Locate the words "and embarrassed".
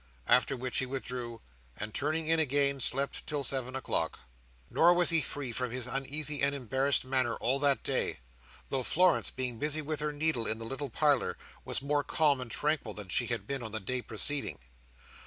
6.41-7.05